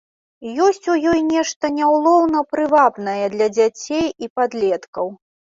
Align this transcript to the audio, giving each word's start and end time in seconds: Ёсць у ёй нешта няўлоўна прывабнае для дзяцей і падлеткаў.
Ёсць 0.67 0.87
у 0.93 0.95
ёй 1.11 1.19
нешта 1.33 1.71
няўлоўна 1.75 2.43
прывабнае 2.53 3.21
для 3.35 3.47
дзяцей 3.59 4.07
і 4.27 4.31
падлеткаў. 4.41 5.17